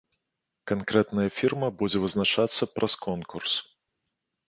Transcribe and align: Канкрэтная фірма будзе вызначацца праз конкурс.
Канкрэтная 0.71 1.27
фірма 1.37 1.69
будзе 1.83 1.97
вызначацца 2.07 2.63
праз 2.81 3.01
конкурс. 3.07 3.51